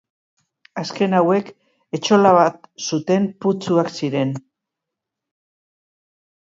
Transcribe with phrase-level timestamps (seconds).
[0.83, 1.51] Azken hauek
[1.97, 4.35] etxola bat zuten putzuak ziren.